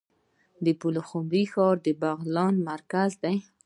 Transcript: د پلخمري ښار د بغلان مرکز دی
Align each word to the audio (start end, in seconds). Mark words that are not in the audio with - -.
د 0.65 0.67
پلخمري 0.81 1.43
ښار 1.51 1.75
د 1.85 1.87
بغلان 2.01 2.53
مرکز 2.69 3.11
دی 3.23 3.37